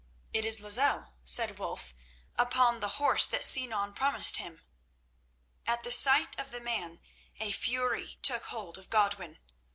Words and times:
"It 0.33 0.45
is 0.45 0.59
Lozelle," 0.59 1.13
said 1.23 1.59
Wulf, 1.59 1.93
"upon 2.35 2.79
the 2.79 2.97
horse 2.97 3.27
that 3.27 3.45
Sinan 3.45 3.93
promised 3.93 4.37
him." 4.37 4.63
At 5.67 5.83
the 5.83 5.91
sight 5.91 6.39
of 6.39 6.49
the 6.49 6.59
man 6.59 7.01
a 7.39 7.51
fury 7.51 8.17
took 8.23 8.45
hold 8.45 8.79
of 8.79 8.89
Godwin. 8.89 9.37